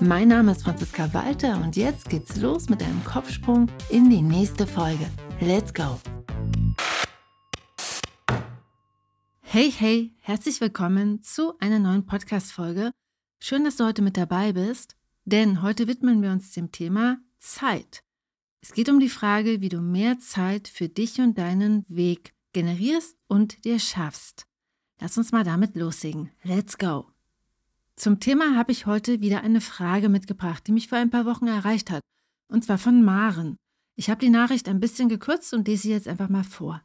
[0.00, 4.66] Mein Name ist Franziska Walter und jetzt geht's los mit einem Kopfsprung in die nächste
[4.66, 5.08] Folge.
[5.40, 6.00] Let's go!
[9.40, 12.90] Hey, hey, herzlich willkommen zu einer neuen Podcast-Folge.
[13.40, 18.02] Schön, dass du heute mit dabei bist, denn heute widmen wir uns dem Thema Zeit.
[18.60, 23.16] Es geht um die Frage, wie du mehr Zeit für dich und deinen Weg generierst
[23.28, 24.46] und dir schaffst.
[25.00, 26.30] Lass uns mal damit loslegen.
[26.42, 27.13] Let's go!
[27.96, 31.46] Zum Thema habe ich heute wieder eine Frage mitgebracht, die mich vor ein paar Wochen
[31.46, 32.02] erreicht hat,
[32.48, 33.56] und zwar von Maren.
[33.96, 36.82] Ich habe die Nachricht ein bisschen gekürzt und lese sie jetzt einfach mal vor.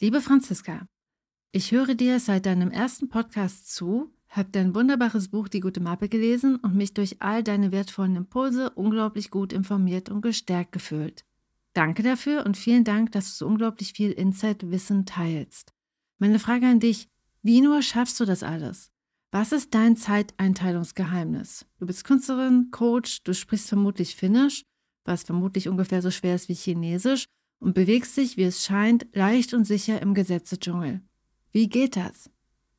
[0.00, 0.86] Liebe Franziska,
[1.50, 6.08] ich höre dir seit deinem ersten Podcast zu, habe dein wunderbares Buch Die gute Mappe
[6.08, 11.24] gelesen und mich durch all deine wertvollen Impulse unglaublich gut informiert und gestärkt gefühlt.
[11.72, 15.72] Danke dafür und vielen Dank, dass du so unglaublich viel Insight-Wissen teilst.
[16.18, 17.08] Meine Frage an dich,
[17.42, 18.92] wie nur schaffst du das alles?
[19.30, 21.66] Was ist dein Zeiteinteilungsgeheimnis?
[21.78, 24.62] Du bist Künstlerin, Coach, du sprichst vermutlich Finnisch,
[25.04, 27.26] was vermutlich ungefähr so schwer ist wie Chinesisch,
[27.60, 31.02] und bewegst dich, wie es scheint, leicht und sicher im Gesetzedschungel.
[31.52, 32.30] Wie geht das?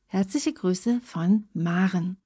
[0.06, 2.16] Herzliche Grüße von Maren.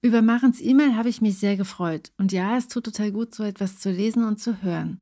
[0.00, 2.12] Über Marens E-Mail habe ich mich sehr gefreut.
[2.16, 4.98] Und ja, es tut total gut, so etwas zu lesen und zu hören.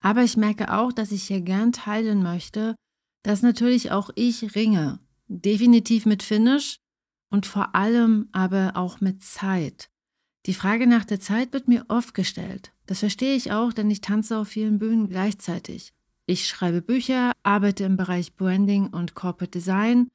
[0.00, 2.76] Aber ich merke auch, dass ich hier gern teilen möchte,
[3.24, 5.00] dass natürlich auch ich ringe.
[5.26, 6.78] Definitiv mit Finnisch
[7.30, 9.90] und vor allem aber auch mit Zeit.
[10.46, 12.72] Die Frage nach der Zeit wird mir oft gestellt.
[12.86, 15.92] Das verstehe ich auch, denn ich tanze auf vielen Bühnen gleichzeitig.
[16.26, 20.08] Ich schreibe Bücher, arbeite im Bereich Branding und Corporate Design,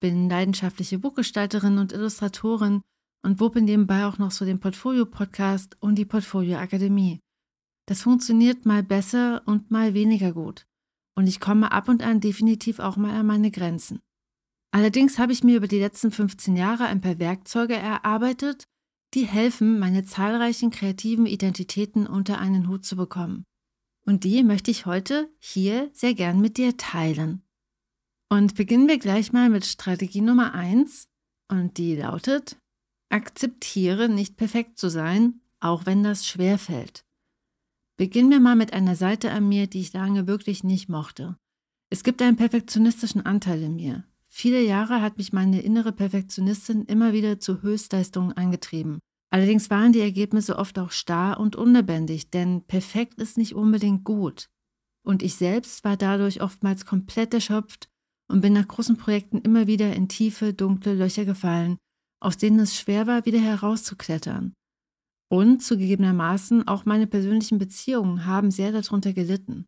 [0.00, 2.82] bin leidenschaftliche Buchgestalterin und Illustratorin
[3.22, 7.20] und wuppe nebenbei auch noch so den Portfolio-Podcast und die Portfolio-Akademie.
[7.86, 10.66] Das funktioniert mal besser und mal weniger gut.
[11.14, 14.00] Und ich komme ab und an definitiv auch mal an meine Grenzen.
[14.74, 18.64] Allerdings habe ich mir über die letzten 15 Jahre ein paar Werkzeuge erarbeitet,
[19.14, 23.44] die helfen, meine zahlreichen kreativen Identitäten unter einen Hut zu bekommen.
[24.04, 27.44] Und die möchte ich heute hier sehr gern mit dir teilen.
[28.28, 31.06] Und beginnen wir gleich mal mit Strategie Nummer eins
[31.48, 32.56] und die lautet,
[33.10, 37.04] akzeptiere nicht perfekt zu sein, auch wenn das schwer fällt.
[37.96, 41.36] Beginnen wir mal mit einer Seite an mir, die ich lange wirklich nicht mochte.
[41.90, 44.02] Es gibt einen perfektionistischen Anteil in mir.
[44.36, 48.98] Viele Jahre hat mich meine innere Perfektionistin immer wieder zu Höchstleistungen angetrieben.
[49.30, 54.46] Allerdings waren die Ergebnisse oft auch starr und unlebendig, denn perfekt ist nicht unbedingt gut.
[55.06, 57.88] Und ich selbst war dadurch oftmals komplett erschöpft
[58.26, 61.78] und bin nach großen Projekten immer wieder in tiefe, dunkle Löcher gefallen,
[62.20, 64.52] aus denen es schwer war, wieder herauszuklettern.
[65.30, 69.64] Und zugegebenermaßen auch meine persönlichen Beziehungen haben sehr darunter gelitten.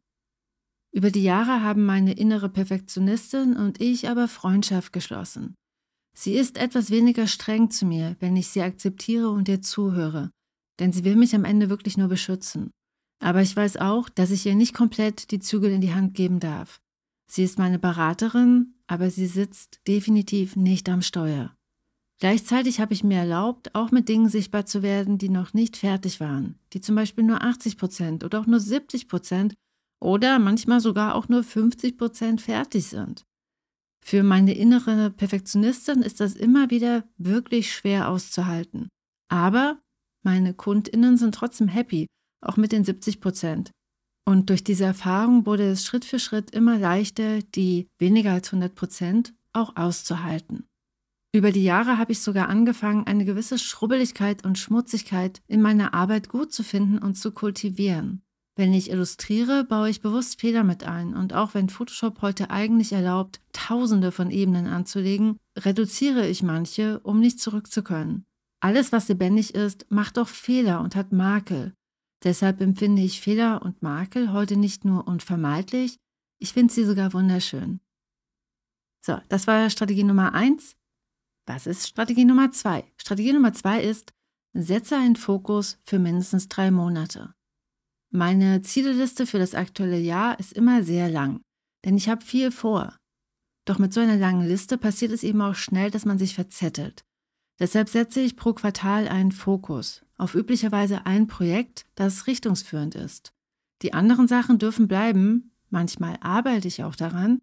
[0.97, 5.55] Über die Jahre haben meine innere Perfektionistin und ich aber Freundschaft geschlossen.
[6.17, 10.31] Sie ist etwas weniger streng zu mir, wenn ich sie akzeptiere und ihr zuhöre,
[10.81, 12.71] denn sie will mich am Ende wirklich nur beschützen.
[13.23, 16.41] Aber ich weiß auch, dass ich ihr nicht komplett die Zügel in die Hand geben
[16.41, 16.81] darf.
[17.31, 21.55] Sie ist meine Beraterin, aber sie sitzt definitiv nicht am Steuer.
[22.21, 26.21] Gleichzeitig habe ich mir erlaubt, auch mit Dingen sichtbar zu werden, die noch nicht fertig
[26.21, 29.57] waren, die zum Beispiel nur 80 Prozent oder auch nur 70 Prozent
[30.01, 33.25] oder manchmal sogar auch nur 50 Prozent fertig sind.
[34.05, 38.89] Für meine innere Perfektionistin ist das immer wieder wirklich schwer auszuhalten.
[39.29, 39.81] Aber
[40.23, 42.07] meine KundInnen sind trotzdem happy,
[42.41, 43.71] auch mit den 70 Prozent.
[44.25, 48.75] Und durch diese Erfahrung wurde es Schritt für Schritt immer leichter, die weniger als 100
[48.75, 50.67] Prozent auch auszuhalten.
[51.33, 56.29] Über die Jahre habe ich sogar angefangen, eine gewisse Schrubbeligkeit und Schmutzigkeit in meiner Arbeit
[56.29, 58.23] gut zu finden und zu kultivieren.
[58.59, 62.93] Wenn ich illustriere, baue ich bewusst Fehler mit ein und auch wenn Photoshop heute eigentlich
[62.93, 68.25] erlaubt, tausende von Ebenen anzulegen, reduziere ich manche, um nicht zurückzukönnen.
[68.61, 71.75] Alles, was lebendig ist, macht auch Fehler und hat Makel.
[72.25, 75.99] Deshalb empfinde ich Fehler und Makel heute nicht nur unvermeidlich,
[76.39, 77.81] ich finde sie sogar wunderschön.
[79.05, 80.77] So, das war Strategie Nummer eins.
[81.47, 82.91] Was ist Strategie Nummer zwei?
[82.97, 84.13] Strategie Nummer zwei ist,
[84.55, 87.36] setze einen Fokus für mindestens drei Monate.
[88.11, 91.41] Meine Zieleliste für das aktuelle Jahr ist immer sehr lang,
[91.85, 92.97] denn ich habe viel vor.
[93.65, 97.05] Doch mit so einer langen Liste passiert es eben auch schnell, dass man sich verzettelt.
[97.59, 103.33] Deshalb setze ich pro Quartal einen Fokus auf üblicherweise ein Projekt, das richtungsführend ist.
[103.83, 107.41] Die anderen Sachen dürfen bleiben, manchmal arbeite ich auch daran,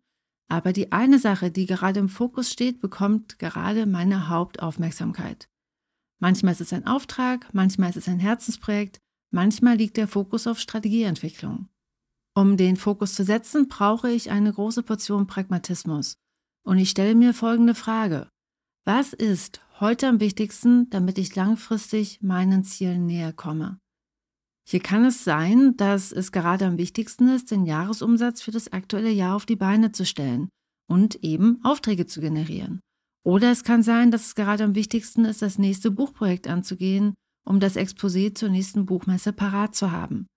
[0.49, 5.47] aber die eine Sache, die gerade im Fokus steht, bekommt gerade meine Hauptaufmerksamkeit.
[6.19, 8.99] Manchmal ist es ein Auftrag, manchmal ist es ein Herzensprojekt,
[9.33, 11.67] manchmal liegt der Fokus auf Strategieentwicklung.
[12.35, 16.15] Um den Fokus zu setzen, brauche ich eine große Portion Pragmatismus.
[16.65, 18.29] Und ich stelle mir folgende Frage.
[18.85, 23.79] Was ist heute am wichtigsten, damit ich langfristig meinen Zielen näher komme?
[24.67, 29.11] Hier kann es sein, dass es gerade am wichtigsten ist, den Jahresumsatz für das aktuelle
[29.11, 30.49] Jahr auf die Beine zu stellen
[30.89, 32.79] und eben Aufträge zu generieren.
[33.25, 37.13] Oder es kann sein, dass es gerade am wichtigsten ist, das nächste Buchprojekt anzugehen,
[37.45, 40.27] um das Exposé zur nächsten Buchmesse parat zu haben.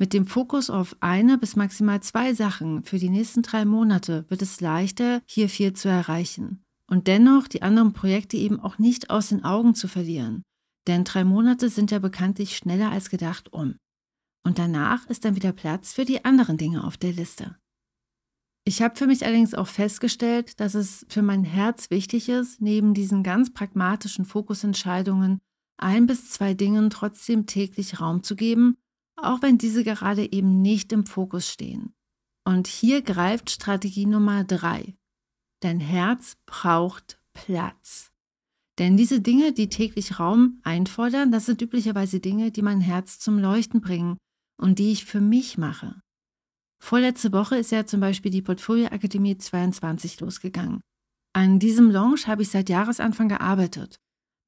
[0.00, 4.42] Mit dem Fokus auf eine bis maximal zwei Sachen für die nächsten drei Monate wird
[4.42, 6.62] es leichter, hier viel zu erreichen.
[6.88, 10.42] Und dennoch die anderen Projekte eben auch nicht aus den Augen zu verlieren.
[10.86, 13.76] Denn drei Monate sind ja bekanntlich schneller als gedacht um.
[14.46, 17.56] Und danach ist dann wieder Platz für die anderen Dinge auf der Liste.
[18.64, 22.94] Ich habe für mich allerdings auch festgestellt, dass es für mein Herz wichtig ist, neben
[22.94, 25.38] diesen ganz pragmatischen Fokusentscheidungen
[25.78, 28.76] ein bis zwei Dingen trotzdem täglich Raum zu geben,
[29.16, 31.94] auch wenn diese gerade eben nicht im Fokus stehen.
[32.44, 34.96] Und hier greift Strategie Nummer drei.
[35.60, 38.10] Dein Herz braucht Platz.
[38.78, 43.38] Denn diese Dinge, die täglich Raum einfordern, das sind üblicherweise Dinge, die mein Herz zum
[43.38, 44.16] Leuchten bringen
[44.60, 46.00] und die ich für mich mache.
[46.80, 50.80] Vorletzte Woche ist ja zum Beispiel die Portfolio Akademie 22 losgegangen.
[51.34, 53.98] An diesem Launch habe ich seit Jahresanfang gearbeitet.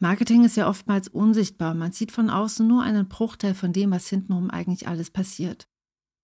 [0.02, 4.08] Marketing ist ja oftmals unsichtbar, man sieht von außen nur einen Bruchteil von dem, was
[4.08, 5.69] hintenrum eigentlich alles passiert.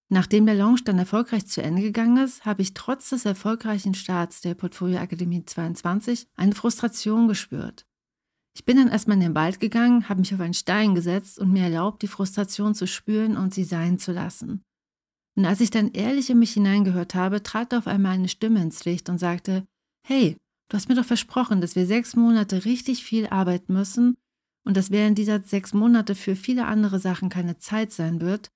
[0.08, 4.40] Nachdem der Launch dann erfolgreich zu Ende gegangen ist, habe ich trotz des erfolgreichen Starts
[4.40, 7.86] der Portfolio Akademie 22 eine Frustration gespürt.
[8.54, 11.52] Ich bin dann erstmal in den Wald gegangen, habe mich auf einen Stein gesetzt und
[11.52, 14.62] mir erlaubt, die Frustration zu spüren und sie sein zu lassen.
[15.36, 18.86] Und als ich dann ehrlich in mich hineingehört habe, trat auf einmal eine Stimme ins
[18.86, 19.66] Licht und sagte,
[20.06, 24.16] hey, du hast mir doch versprochen, dass wir sechs Monate richtig viel arbeiten müssen
[24.64, 28.50] und dass während dieser sechs Monate für viele andere Sachen keine Zeit sein wird.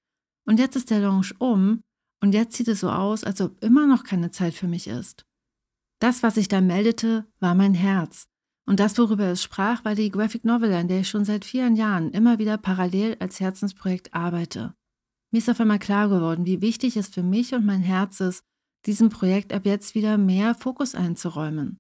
[0.47, 1.83] Und jetzt ist der Launch um
[2.21, 5.25] und jetzt sieht es so aus, als ob immer noch keine Zeit für mich ist.
[6.01, 8.27] Das, was ich da meldete, war mein Herz.
[8.67, 11.77] Und das, worüber es sprach, war die Graphic Novel, an der ich schon seit vielen
[11.77, 14.75] Jahren immer wieder parallel als Herzensprojekt arbeite.
[15.31, 18.45] Mir ist auf einmal klar geworden, wie wichtig es für mich und mein Herz ist,
[18.87, 21.79] diesem Projekt ab jetzt wieder mehr Fokus einzuräumen.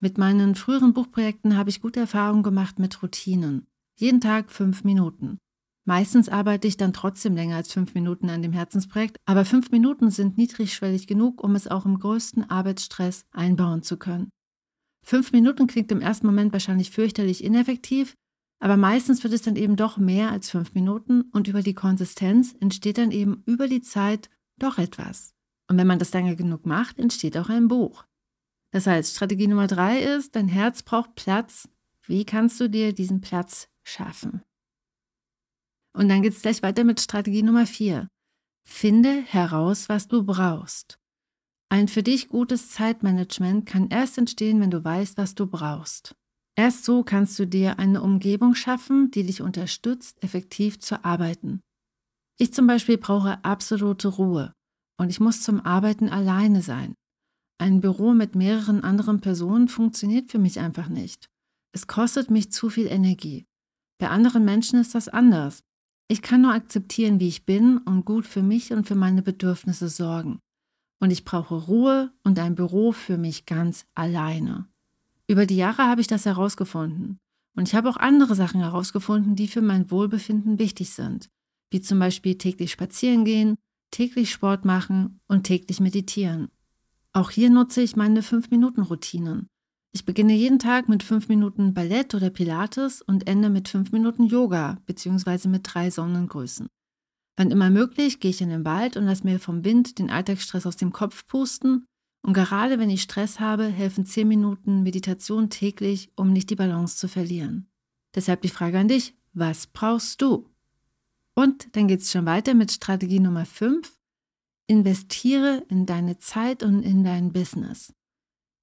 [0.00, 3.66] Mit meinen früheren Buchprojekten habe ich gute Erfahrungen gemacht mit Routinen.
[3.98, 5.38] Jeden Tag fünf Minuten.
[5.86, 10.10] Meistens arbeite ich dann trotzdem länger als fünf Minuten an dem Herzensprojekt, aber fünf Minuten
[10.10, 14.28] sind niedrigschwellig genug, um es auch im größten Arbeitsstress einbauen zu können.
[15.04, 18.14] Fünf Minuten klingt im ersten Moment wahrscheinlich fürchterlich ineffektiv,
[18.58, 22.54] aber meistens wird es dann eben doch mehr als fünf Minuten und über die Konsistenz
[22.60, 24.28] entsteht dann eben über die Zeit
[24.58, 25.34] doch etwas.
[25.70, 28.04] Und wenn man das lange genug macht, entsteht auch ein Buch.
[28.72, 31.68] Das heißt, Strategie Nummer drei ist, dein Herz braucht Platz.
[32.06, 34.42] Wie kannst du dir diesen Platz schaffen?
[35.92, 38.08] Und dann geht es gleich weiter mit Strategie Nummer vier.
[38.68, 40.98] Finde heraus, was du brauchst.
[41.68, 46.14] Ein für dich gutes Zeitmanagement kann erst entstehen, wenn du weißt, was du brauchst.
[46.54, 51.60] Erst so kannst du dir eine Umgebung schaffen, die dich unterstützt, effektiv zu arbeiten.
[52.38, 54.52] Ich zum Beispiel brauche absolute Ruhe
[54.98, 56.94] und ich muss zum Arbeiten alleine sein.
[57.58, 61.26] Ein Büro mit mehreren anderen Personen funktioniert für mich einfach nicht.
[61.72, 63.44] Es kostet mich zu viel Energie.
[63.98, 65.60] Bei anderen Menschen ist das anders.
[66.08, 69.88] Ich kann nur akzeptieren, wie ich bin und gut für mich und für meine Bedürfnisse
[69.88, 70.38] sorgen
[71.00, 74.66] und ich brauche Ruhe und ein Büro für mich ganz alleine.
[75.28, 77.18] Über die Jahre habe ich das herausgefunden.
[77.56, 81.30] Und ich habe auch andere Sachen herausgefunden, die für mein Wohlbefinden wichtig sind,
[81.70, 83.56] wie zum Beispiel täglich spazieren gehen,
[83.90, 86.48] täglich Sport machen und täglich meditieren.
[87.16, 89.48] Auch hier nutze ich meine 5-Minuten-Routinen.
[89.94, 94.26] Ich beginne jeden Tag mit 5 Minuten Ballett oder Pilates und ende mit 5 Minuten
[94.26, 95.48] Yoga bzw.
[95.48, 96.66] mit drei Sonnengrüßen.
[97.38, 100.66] Wann immer möglich, gehe ich in den Wald und lasse mir vom Wind den Alltagsstress
[100.66, 101.86] aus dem Kopf pusten.
[102.20, 106.98] Und gerade wenn ich Stress habe, helfen 10 Minuten Meditation täglich, um nicht die Balance
[106.98, 107.66] zu verlieren.
[108.14, 110.50] Deshalb die Frage an dich, was brauchst du?
[111.34, 113.96] Und dann geht es schon weiter mit Strategie Nummer 5.
[114.68, 117.92] Investiere in deine Zeit und in dein Business.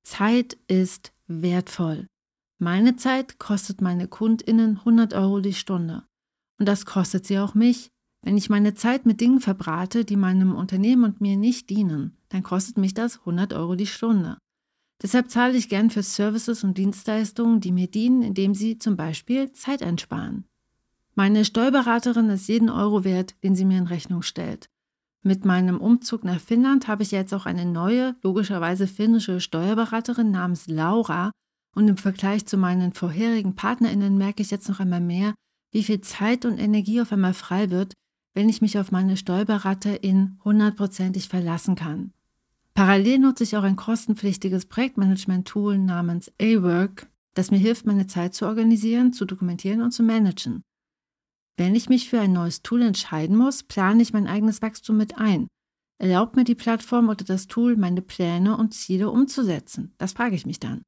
[0.03, 2.07] Zeit ist wertvoll.
[2.60, 6.03] Meine Zeit kostet meine Kundinnen 100 Euro die Stunde.
[6.60, 7.89] Und das kostet sie auch mich,
[8.22, 12.43] wenn ich meine Zeit mit Dingen verbrate, die meinem Unternehmen und mir nicht dienen, dann
[12.43, 14.38] kostet mich das 100 Euro die Stunde.
[15.01, 19.51] Deshalb zahle ich gern für Services und Dienstleistungen, die mir dienen, indem sie zum Beispiel
[19.51, 20.45] Zeit einsparen.
[21.15, 24.69] Meine Steuerberaterin ist jeden Euro wert, den sie mir in Rechnung stellt.
[25.25, 30.67] Mit meinem Umzug nach Finnland habe ich jetzt auch eine neue, logischerweise finnische Steuerberaterin namens
[30.67, 31.31] Laura.
[31.73, 35.33] Und im Vergleich zu meinen vorherigen PartnerInnen merke ich jetzt noch einmal mehr,
[35.71, 37.93] wie viel Zeit und Energie auf einmal frei wird,
[38.33, 42.11] wenn ich mich auf meine Steuerberaterin hundertprozentig verlassen kann.
[42.73, 48.45] Parallel nutze ich auch ein kostenpflichtiges Projektmanagement-Tool namens A-Work, das mir hilft, meine Zeit zu
[48.45, 50.63] organisieren, zu dokumentieren und zu managen.
[51.57, 55.17] Wenn ich mich für ein neues Tool entscheiden muss, plane ich mein eigenes Wachstum mit
[55.17, 55.48] ein.
[56.00, 59.93] Erlaubt mir die Plattform oder das Tool, meine Pläne und Ziele umzusetzen?
[59.98, 60.81] Das frage ich mich dann.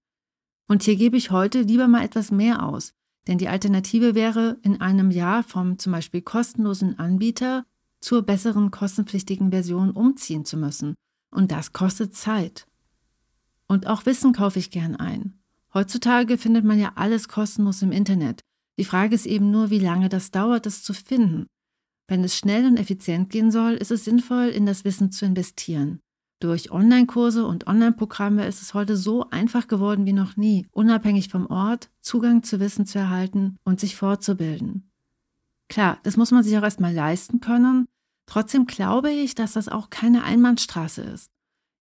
[0.67, 2.91] Und hier gebe ich heute lieber mal etwas mehr aus,
[3.27, 7.65] denn die Alternative wäre, in einem Jahr vom zum Beispiel kostenlosen Anbieter
[7.99, 10.95] zur besseren kostenpflichtigen Version umziehen zu müssen.
[11.31, 12.67] Und das kostet Zeit.
[13.67, 15.39] Und auch Wissen kaufe ich gern ein.
[15.73, 18.41] Heutzutage findet man ja alles kostenlos im Internet.
[18.77, 21.47] Die Frage ist eben nur, wie lange das dauert, es zu finden.
[22.07, 25.99] Wenn es schnell und effizient gehen soll, ist es sinnvoll, in das Wissen zu investieren.
[26.41, 31.47] Durch Online-Kurse und Online-Programme ist es heute so einfach geworden wie noch nie, unabhängig vom
[31.47, 34.91] Ort Zugang zu Wissen zu erhalten und sich fortzubilden.
[35.69, 37.87] Klar, das muss man sich auch erstmal leisten können.
[38.27, 41.31] Trotzdem glaube ich, dass das auch keine Einbahnstraße ist.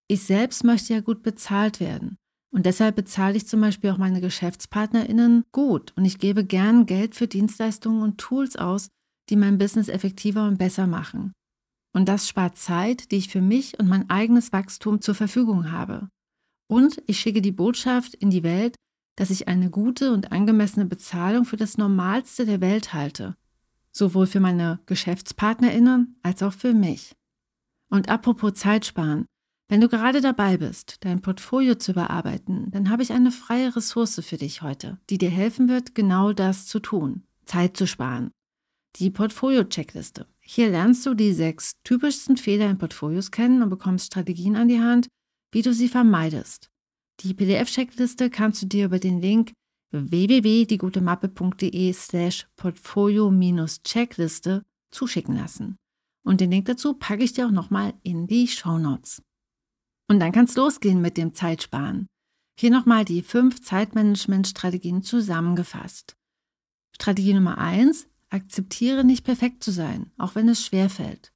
[0.08, 2.16] Ich selbst möchte ja gut bezahlt werden.
[2.54, 7.16] Und deshalb bezahle ich zum Beispiel auch meine GeschäftspartnerInnen gut und ich gebe gern Geld
[7.16, 8.90] für Dienstleistungen und Tools aus,
[9.28, 11.32] die mein Business effektiver und besser machen.
[11.92, 16.08] Und das spart Zeit, die ich für mich und mein eigenes Wachstum zur Verfügung habe.
[16.68, 18.76] Und ich schicke die Botschaft in die Welt,
[19.16, 23.34] dass ich eine gute und angemessene Bezahlung für das Normalste der Welt halte.
[23.90, 27.16] Sowohl für meine GeschäftspartnerInnen als auch für mich.
[27.90, 29.26] Und apropos Zeit sparen.
[29.68, 34.20] Wenn du gerade dabei bist, dein Portfolio zu überarbeiten, dann habe ich eine freie Ressource
[34.24, 38.30] für dich heute, die dir helfen wird, genau das zu tun, Zeit zu sparen.
[38.96, 40.26] Die Portfolio-Checkliste.
[40.40, 44.80] Hier lernst du die sechs typischsten Fehler in Portfolios kennen und bekommst Strategien an die
[44.80, 45.08] Hand,
[45.50, 46.68] wie du sie vermeidest.
[47.20, 49.52] Die PDF-Checkliste kannst du dir über den Link
[49.92, 55.76] www.diegutemappe.de slash portfolio-checkliste zuschicken lassen.
[56.24, 59.22] Und den Link dazu packe ich dir auch nochmal in die Show Notes.
[60.08, 62.06] Und dann kann es losgehen mit dem Zeitsparen.
[62.58, 66.16] Hier nochmal die fünf Zeitmanagement-Strategien zusammengefasst.
[66.94, 71.32] Strategie Nummer eins: Akzeptiere nicht perfekt zu sein, auch wenn es schwer fällt.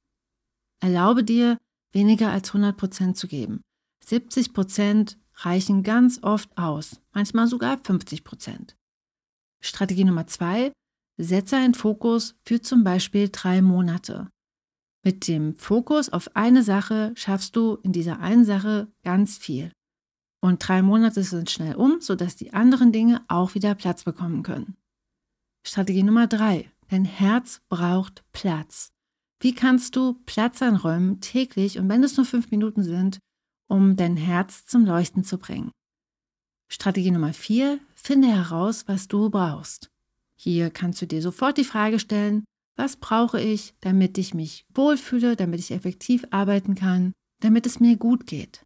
[0.81, 1.57] Erlaube dir,
[1.91, 3.61] weniger als 100% zu geben.
[4.05, 8.75] 70% reichen ganz oft aus, manchmal sogar 50%.
[9.61, 10.71] Strategie Nummer zwei:
[11.17, 14.29] Setze einen Fokus für zum Beispiel drei Monate.
[15.03, 19.71] Mit dem Fokus auf eine Sache schaffst du in dieser einen Sache ganz viel.
[20.41, 24.75] Und drei Monate sind schnell um, sodass die anderen Dinge auch wieder Platz bekommen können.
[25.65, 26.71] Strategie Nummer drei.
[26.89, 28.91] Dein Herz braucht Platz.
[29.41, 33.19] Wie kannst du Platz einräumen täglich und wenn es nur fünf Minuten sind,
[33.67, 35.71] um dein Herz zum Leuchten zu bringen?
[36.67, 37.79] Strategie Nummer vier.
[37.95, 39.89] Finde heraus, was du brauchst.
[40.35, 42.43] Hier kannst du dir sofort die Frage stellen,
[42.79, 47.97] was brauche ich, damit ich mich wohlfühle, damit ich effektiv arbeiten kann, damit es mir
[47.97, 48.65] gut geht?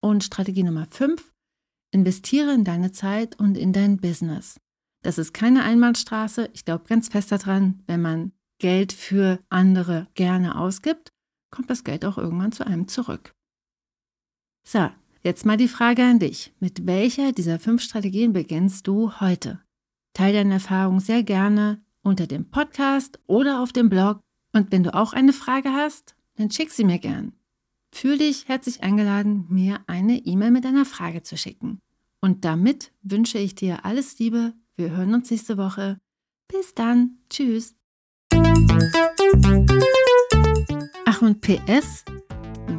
[0.00, 1.30] Und Strategie Nummer 5,
[1.92, 4.58] investiere in deine Zeit und in dein Business.
[5.02, 6.48] Das ist keine Einbahnstraße.
[6.54, 11.12] Ich glaube ganz fest daran, wenn man Geld für andere gerne ausgibt,
[11.50, 13.34] kommt das Geld auch irgendwann zu einem zurück.
[14.66, 14.90] So,
[15.22, 16.54] jetzt mal die Frage an dich.
[16.60, 19.60] Mit welcher dieser fünf Strategien beginnst du heute?
[20.14, 24.20] Teil deine Erfahrung sehr gerne unter dem Podcast oder auf dem Blog.
[24.52, 27.32] Und wenn du auch eine Frage hast, dann schick sie mir gern.
[27.92, 31.80] Fühl dich herzlich eingeladen, mir eine E-Mail mit einer Frage zu schicken.
[32.20, 34.54] Und damit wünsche ich dir alles Liebe.
[34.76, 35.98] Wir hören uns nächste Woche.
[36.48, 37.18] Bis dann.
[37.30, 37.74] Tschüss.
[41.06, 42.04] Ach und PS,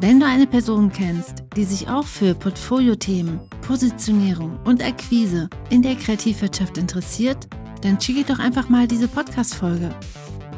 [0.00, 5.96] wenn du eine Person kennst, die sich auch für Portfolio-Themen, Positionierung und Akquise in der
[5.96, 7.48] Kreativwirtschaft interessiert,
[7.82, 9.94] dann schicke doch einfach mal diese Podcast-Folge.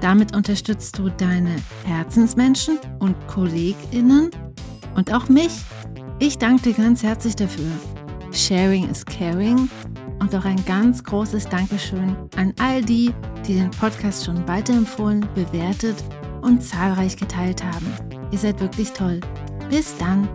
[0.01, 4.31] Damit unterstützt du deine Herzensmenschen und KollegInnen
[4.95, 5.53] und auch mich.
[6.19, 7.71] Ich danke dir ganz herzlich dafür.
[8.33, 9.69] Sharing is caring
[10.21, 13.13] und auch ein ganz großes Dankeschön an all die,
[13.47, 15.97] die den Podcast schon weiterempfohlen, bewertet
[16.43, 17.87] und zahlreich geteilt haben.
[18.31, 19.21] Ihr seid wirklich toll.
[19.71, 20.29] Bis dann!